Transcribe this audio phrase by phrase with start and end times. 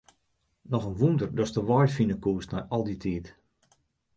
[0.71, 3.27] Noch in wûnder datst de wei fine koest nei al dy tiid.